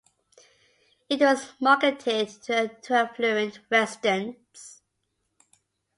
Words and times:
It 1.11 1.19
was 1.19 1.51
marketed 1.59 2.27
to 2.39 2.93
affluent 2.95 3.59
residents. 3.69 4.81